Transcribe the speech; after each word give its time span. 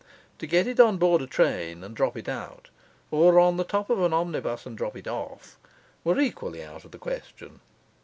To 0.39 0.47
get 0.47 0.65
it 0.65 0.79
on 0.79 0.97
board 0.97 1.21
a 1.21 1.27
train 1.27 1.83
and 1.83 1.95
drop 1.95 2.17
it 2.17 2.27
out, 2.27 2.71
or 3.11 3.37
on 3.39 3.57
the 3.57 3.63
top 3.63 3.87
of 3.91 4.01
an 4.01 4.13
omnibus 4.13 4.65
and 4.65 4.75
drop 4.75 4.97
it 4.97 5.07
off, 5.07 5.59
were 6.03 6.19
equally 6.19 6.63
out 6.63 6.83
of 6.83 6.89
the 6.89 6.97
question. 6.97 7.59